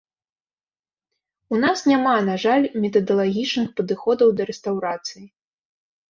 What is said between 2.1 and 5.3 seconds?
на жаль, метадалагічных падыходаў да рэстаўрацыі.